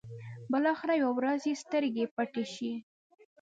[0.51, 2.71] بلاخره يوه ورځ يې سترګې پټې شي.